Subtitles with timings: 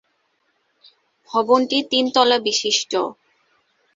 [1.29, 2.91] ভবনটি তিন তলা বিশিষ্ট।